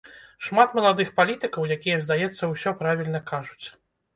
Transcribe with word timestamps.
Шмат 0.45 0.69
маладых 0.77 1.11
палітыкаў, 1.19 1.69
якія, 1.75 1.99
здаецца, 2.07 2.51
усё 2.53 2.69
правільна 2.83 3.25
кажуць. 3.33 3.65